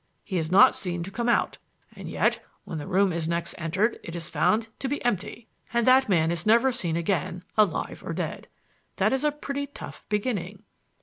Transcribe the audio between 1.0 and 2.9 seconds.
to come out, and yet, when the